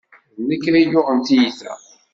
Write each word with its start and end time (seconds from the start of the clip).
D 0.45 0.47
nekk 0.49 0.65
ay 0.75 0.85
yuɣen 0.91 1.19
tiyita. 1.27 1.73